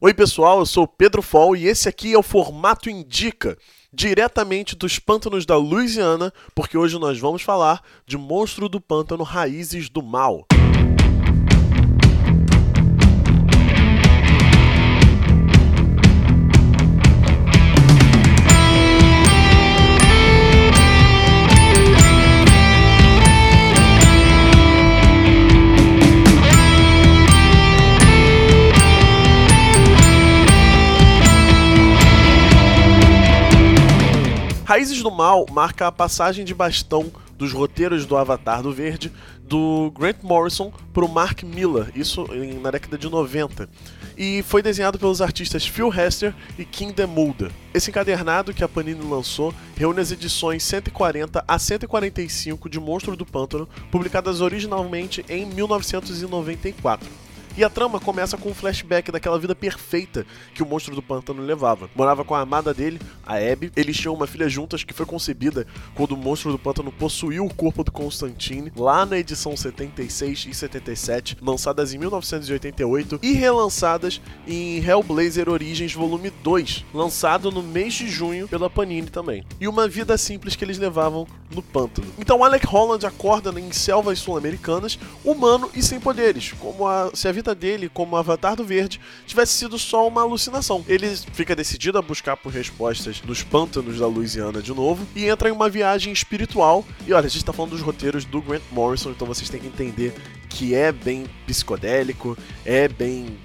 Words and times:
Oi, 0.00 0.14
pessoal, 0.14 0.60
eu 0.60 0.66
sou 0.66 0.86
Pedro 0.86 1.20
Fall 1.20 1.56
e 1.56 1.66
esse 1.66 1.88
aqui 1.88 2.12
é 2.12 2.18
o 2.18 2.22
Formato 2.22 2.88
Indica, 2.88 3.58
diretamente 3.92 4.76
dos 4.76 5.00
pântanos 5.00 5.44
da 5.44 5.56
Louisiana, 5.56 6.32
porque 6.54 6.78
hoje 6.78 6.96
nós 7.00 7.18
vamos 7.18 7.42
falar 7.42 7.82
de 8.06 8.16
Monstro 8.16 8.68
do 8.68 8.80
Pântano 8.80 9.24
Raízes 9.24 9.88
do 9.88 10.00
Mal. 10.00 10.46
Raízes 34.78 35.02
do 35.02 35.10
Mal 35.10 35.44
marca 35.50 35.88
a 35.88 35.90
passagem 35.90 36.44
de 36.44 36.54
bastão 36.54 37.10
dos 37.36 37.52
roteiros 37.52 38.06
do 38.06 38.16
Avatar 38.16 38.62
do 38.62 38.72
Verde 38.72 39.10
do 39.42 39.90
Grant 39.90 40.18
Morrison 40.22 40.72
para 40.94 41.04
o 41.04 41.08
Mark 41.08 41.42
Miller, 41.42 41.90
isso 41.96 42.24
na 42.62 42.70
década 42.70 42.96
de 42.96 43.10
90. 43.10 43.68
E 44.16 44.40
foi 44.44 44.62
desenhado 44.62 44.96
pelos 44.96 45.20
artistas 45.20 45.66
Phil 45.66 45.92
Hester 45.92 46.32
e 46.56 46.64
Kim 46.64 46.92
DeMulder. 46.92 47.50
Esse 47.74 47.90
encadernado 47.90 48.54
que 48.54 48.62
a 48.62 48.68
Panini 48.68 49.02
lançou 49.02 49.52
reúne 49.74 49.98
as 49.98 50.12
edições 50.12 50.62
140 50.62 51.44
a 51.48 51.58
145 51.58 52.70
de 52.70 52.78
Monstro 52.78 53.16
do 53.16 53.26
Pântano, 53.26 53.68
publicadas 53.90 54.40
originalmente 54.40 55.24
em 55.28 55.44
1994. 55.44 57.27
E 57.58 57.64
a 57.64 57.68
trama 57.68 57.98
começa 57.98 58.36
com 58.36 58.50
um 58.50 58.54
flashback 58.54 59.10
daquela 59.10 59.36
vida 59.36 59.52
perfeita 59.52 60.24
que 60.54 60.62
o 60.62 60.66
monstro 60.66 60.94
do 60.94 61.02
pântano 61.02 61.42
levava. 61.42 61.90
Morava 61.92 62.24
com 62.24 62.32
a 62.32 62.40
amada 62.42 62.72
dele, 62.72 63.00
a 63.26 63.34
Abby. 63.34 63.72
Eles 63.74 63.96
tinham 63.96 64.14
uma 64.14 64.28
filha 64.28 64.48
juntas 64.48 64.84
que 64.84 64.94
foi 64.94 65.04
concebida 65.04 65.66
quando 65.92 66.12
o 66.12 66.16
monstro 66.16 66.52
do 66.52 66.58
pântano 66.58 66.92
possuiu 66.92 67.44
o 67.44 67.52
corpo 67.52 67.82
do 67.82 67.90
Constantine, 67.90 68.72
lá 68.76 69.04
na 69.04 69.18
edição 69.18 69.56
76 69.56 70.46
e 70.48 70.54
77, 70.54 71.36
lançadas 71.42 71.92
em 71.92 71.98
1988 71.98 73.18
e 73.24 73.32
relançadas 73.32 74.20
em 74.46 74.78
Hellblazer 74.78 75.48
Origins 75.48 75.92
Volume 75.92 76.30
2, 76.30 76.84
lançado 76.94 77.50
no 77.50 77.60
mês 77.60 77.94
de 77.94 78.08
junho 78.08 78.46
pela 78.46 78.70
Panini 78.70 79.10
também. 79.10 79.42
E 79.60 79.66
uma 79.66 79.88
vida 79.88 80.16
simples 80.16 80.54
que 80.54 80.64
eles 80.64 80.78
levavam 80.78 81.26
no 81.50 81.62
pântano. 81.62 82.06
Então 82.18 82.44
Alec 82.44 82.64
Holland 82.66 83.04
acorda 83.04 83.58
em 83.58 83.72
selvas 83.72 84.20
sul-americanas, 84.20 84.96
humano 85.24 85.68
e 85.74 85.82
sem 85.82 85.98
poderes, 85.98 86.52
como 86.52 86.86
a, 86.86 87.10
se 87.14 87.26
a 87.26 87.32
vida 87.32 87.47
dele 87.54 87.88
como 87.88 88.16
Avatar 88.16 88.56
do 88.56 88.64
Verde 88.64 89.00
tivesse 89.26 89.52
sido 89.52 89.78
só 89.78 90.06
uma 90.06 90.22
alucinação. 90.22 90.84
Ele 90.88 91.08
fica 91.32 91.54
decidido 91.54 91.98
a 91.98 92.02
buscar 92.02 92.36
por 92.36 92.52
respostas 92.52 93.22
nos 93.22 93.42
pântanos 93.42 93.98
da 93.98 94.06
Louisiana 94.06 94.62
de 94.62 94.72
novo 94.72 95.06
e 95.14 95.26
entra 95.26 95.48
em 95.48 95.52
uma 95.52 95.68
viagem 95.68 96.12
espiritual. 96.12 96.84
E 97.06 97.12
olha, 97.12 97.26
a 97.26 97.30
gente 97.30 97.44
tá 97.44 97.52
falando 97.52 97.72
dos 97.72 97.82
roteiros 97.82 98.24
do 98.24 98.40
Grant 98.40 98.62
Morrison, 98.70 99.10
então 99.10 99.26
vocês 99.26 99.48
têm 99.48 99.60
que 99.60 99.66
entender 99.66 100.14
que 100.48 100.74
é 100.74 100.90
bem 100.90 101.26
psicodélico, 101.46 102.36
é 102.64 102.88
bem 102.88 103.38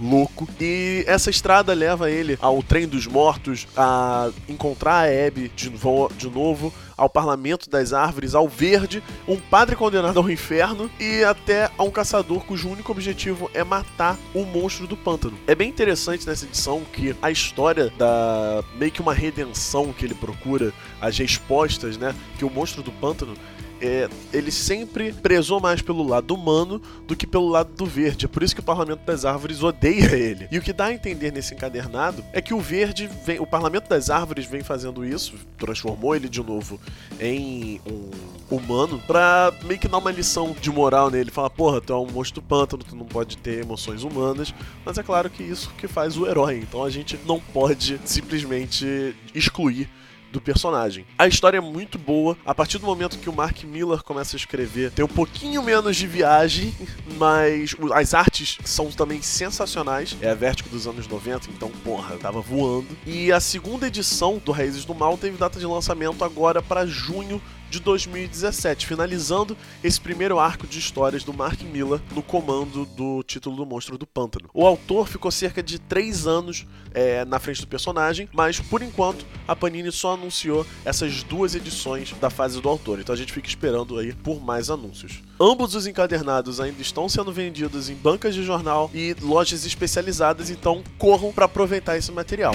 louco. 0.00 0.48
E 0.60 1.04
essa 1.06 1.30
estrada 1.30 1.72
leva 1.74 2.10
ele 2.10 2.38
ao 2.40 2.62
trem 2.62 2.86
dos 2.86 3.06
mortos, 3.06 3.66
a 3.76 4.30
encontrar 4.48 5.08
a 5.08 5.26
Abby 5.26 5.50
de, 5.54 5.70
de 6.16 6.30
novo, 6.30 6.72
ao 6.96 7.08
Parlamento 7.08 7.70
das 7.70 7.92
Árvores, 7.92 8.34
ao 8.34 8.48
Verde, 8.48 9.02
um 9.26 9.36
padre 9.36 9.76
condenado 9.76 10.18
ao 10.18 10.28
inferno 10.28 10.90
e 10.98 11.22
até 11.22 11.70
a 11.78 11.84
um 11.84 11.90
caçador 11.90 12.44
cujo 12.44 12.68
único 12.68 12.90
objetivo 12.90 13.48
é 13.54 13.62
matar 13.62 14.18
o 14.34 14.44
monstro 14.44 14.86
do 14.86 14.96
pântano. 14.96 15.38
É 15.46 15.54
bem 15.54 15.68
interessante 15.68 16.26
nessa 16.26 16.44
edição 16.44 16.82
que 16.92 17.14
a 17.22 17.30
história 17.30 17.90
da 17.96 18.64
meio 18.74 18.90
que 18.90 19.00
uma 19.00 19.14
redenção 19.14 19.92
que 19.92 20.04
ele 20.04 20.14
procura, 20.14 20.72
as 21.00 21.16
respostas, 21.16 21.96
né, 21.96 22.14
que 22.36 22.44
o 22.44 22.50
monstro 22.50 22.82
do 22.82 22.90
pântano 22.90 23.34
é, 23.80 24.08
ele 24.32 24.50
sempre 24.50 25.12
prezou 25.12 25.60
mais 25.60 25.82
pelo 25.82 26.06
lado 26.06 26.34
humano 26.34 26.80
do 27.06 27.16
que 27.16 27.26
pelo 27.26 27.48
lado 27.48 27.72
do 27.74 27.86
verde. 27.86 28.26
É 28.26 28.28
por 28.28 28.42
isso 28.42 28.54
que 28.54 28.60
o 28.60 28.64
Parlamento 28.64 29.00
das 29.04 29.24
Árvores 29.24 29.62
odeia 29.62 30.14
ele. 30.16 30.48
E 30.50 30.58
o 30.58 30.62
que 30.62 30.72
dá 30.72 30.86
a 30.86 30.94
entender 30.94 31.32
nesse 31.32 31.54
encadernado 31.54 32.24
é 32.32 32.40
que 32.40 32.54
o 32.54 32.60
verde 32.60 33.08
vem, 33.24 33.40
o 33.40 33.46
Parlamento 33.46 33.88
das 33.88 34.10
Árvores 34.10 34.46
vem 34.46 34.62
fazendo 34.62 35.04
isso, 35.04 35.34
transformou 35.56 36.14
ele 36.14 36.28
de 36.28 36.42
novo 36.42 36.80
em 37.20 37.80
um 37.86 38.56
humano 38.56 39.00
pra 39.06 39.52
meio 39.64 39.78
que 39.78 39.88
dar 39.88 39.98
uma 39.98 40.10
lição 40.10 40.54
de 40.58 40.70
moral 40.70 41.10
nele, 41.10 41.30
falar, 41.30 41.50
porra, 41.50 41.80
tu 41.80 41.92
é 41.92 41.96
um 41.96 42.06
monstro 42.10 42.40
do 42.40 42.46
pântano, 42.46 42.82
tu 42.82 42.96
não 42.96 43.04
pode 43.04 43.36
ter 43.36 43.62
emoções 43.62 44.02
humanas, 44.02 44.54
mas 44.84 44.98
é 44.98 45.02
claro 45.02 45.28
que 45.28 45.42
isso 45.42 45.70
que 45.76 45.86
faz 45.86 46.16
o 46.16 46.26
herói, 46.26 46.58
então 46.58 46.82
a 46.82 46.90
gente 46.90 47.18
não 47.26 47.40
pode 47.40 48.00
simplesmente 48.04 49.14
excluir 49.34 49.88
do 50.32 50.40
personagem. 50.40 51.06
A 51.18 51.26
história 51.26 51.58
é 51.58 51.60
muito 51.60 51.98
boa. 51.98 52.36
A 52.44 52.54
partir 52.54 52.78
do 52.78 52.86
momento 52.86 53.18
que 53.18 53.28
o 53.28 53.32
Mark 53.32 53.62
Miller 53.64 54.02
começa 54.02 54.36
a 54.36 54.38
escrever, 54.38 54.90
tem 54.90 55.04
um 55.04 55.08
pouquinho 55.08 55.62
menos 55.62 55.96
de 55.96 56.06
viagem, 56.06 56.74
mas 57.16 57.74
as 57.94 58.14
artes 58.14 58.58
são 58.64 58.90
também 58.90 59.22
sensacionais. 59.22 60.16
É 60.20 60.30
a 60.30 60.34
Vertigo 60.34 60.68
dos 60.68 60.86
anos 60.86 61.06
90, 61.06 61.50
então, 61.50 61.70
porra, 61.84 62.16
tava 62.16 62.40
voando. 62.40 62.88
E 63.06 63.32
a 63.32 63.40
segunda 63.40 63.86
edição 63.86 64.40
do 64.44 64.52
Raízes 64.52 64.84
do 64.84 64.94
Mal 64.94 65.16
teve 65.18 65.36
data 65.36 65.58
de 65.58 65.66
lançamento 65.66 66.24
agora 66.24 66.62
para 66.62 66.86
junho 66.86 67.40
de 67.70 67.80
2017, 67.80 68.86
finalizando 68.86 69.56
esse 69.84 70.00
primeiro 70.00 70.38
arco 70.38 70.66
de 70.66 70.78
histórias 70.78 71.22
do 71.22 71.34
Mark 71.34 71.60
Miller 71.62 72.00
no 72.14 72.22
comando 72.22 72.86
do 72.86 73.22
título 73.22 73.56
do 73.56 73.66
Monstro 73.66 73.98
do 73.98 74.06
Pântano. 74.06 74.48
O 74.54 74.66
autor 74.66 75.06
ficou 75.06 75.30
cerca 75.30 75.62
de 75.62 75.78
três 75.78 76.26
anos 76.26 76.66
é, 76.94 77.24
na 77.24 77.38
frente 77.38 77.60
do 77.60 77.68
personagem, 77.68 78.28
mas 78.32 78.58
por 78.58 78.82
enquanto 78.82 79.24
a 79.48 79.56
Panini 79.56 79.90
só 79.90 80.12
anunciou 80.12 80.66
essas 80.84 81.22
duas 81.22 81.54
edições 81.54 82.14
da 82.20 82.28
fase 82.28 82.60
do 82.60 82.68
autor, 82.68 83.00
então 83.00 83.14
a 83.14 83.18
gente 83.18 83.32
fica 83.32 83.48
esperando 83.48 83.98
aí 83.98 84.12
por 84.12 84.40
mais 84.40 84.68
anúncios. 84.68 85.22
Ambos 85.40 85.74
os 85.74 85.86
encadernados 85.86 86.60
ainda 86.60 86.82
estão 86.82 87.08
sendo 87.08 87.32
vendidos 87.32 87.88
em 87.88 87.94
bancas 87.94 88.34
de 88.34 88.44
jornal 88.44 88.90
e 88.92 89.16
lojas 89.22 89.64
especializadas, 89.64 90.50
então 90.50 90.84
corram 90.98 91.32
para 91.32 91.46
aproveitar 91.46 91.96
esse 91.96 92.12
material. 92.12 92.54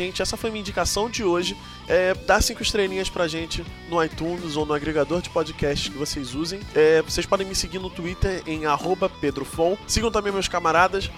Gente. 0.00 0.22
Essa 0.22 0.36
foi 0.36 0.50
minha 0.50 0.60
indicação 0.60 1.10
de 1.10 1.22
hoje. 1.22 1.56
É, 1.86 2.14
dá 2.14 2.40
cinco 2.40 2.62
estrelinhas 2.62 3.10
pra 3.10 3.28
gente 3.28 3.62
no 3.88 4.02
iTunes 4.02 4.56
ou 4.56 4.64
no 4.64 4.72
agregador 4.72 5.20
de 5.20 5.28
podcast 5.28 5.90
que 5.90 5.98
vocês 5.98 6.34
usem. 6.34 6.60
É, 6.74 7.02
vocês 7.02 7.26
podem 7.26 7.46
me 7.46 7.54
seguir 7.54 7.78
no 7.78 7.90
Twitter 7.90 8.42
em 8.46 8.64
pedrofon. 9.08 9.76
Sigam 9.86 10.10
também 10.10 10.32
meus 10.32 10.48
camaradas, 10.48 11.10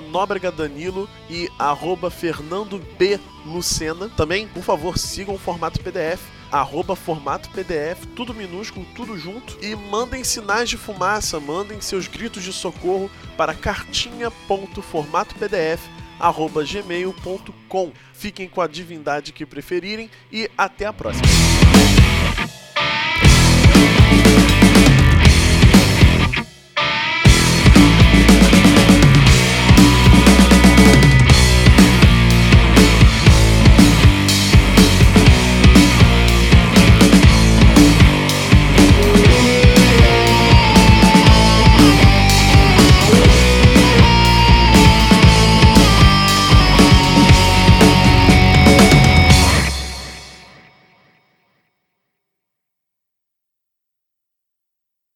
NóbregaDanilo 0.00 1.08
e 1.30 1.48
FernandoBLucena. 2.10 4.10
Também, 4.10 4.46
por 4.48 4.62
favor, 4.62 4.98
sigam 4.98 5.34
o 5.34 5.38
formato 5.38 5.80
PDF 5.80 6.20
arroba 6.48 6.94
formato 6.94 7.50
PDF, 7.50 8.06
tudo 8.14 8.32
minúsculo, 8.32 8.86
tudo 8.94 9.18
junto. 9.18 9.58
E 9.60 9.74
mandem 9.74 10.22
sinais 10.22 10.70
de 10.70 10.76
fumaça, 10.76 11.40
mandem 11.40 11.80
seus 11.80 12.06
gritos 12.06 12.44
de 12.44 12.52
socorro 12.52 13.10
para 13.36 13.52
cartinha.formatopdf 13.52 15.90
gmail.com. 16.18 17.92
Fiquem 18.12 18.48
com 18.48 18.60
a 18.60 18.66
divindade 18.66 19.32
que 19.32 19.44
preferirem 19.44 20.10
e 20.32 20.50
até 20.56 20.86
a 20.86 20.92
próxima. 20.92 21.26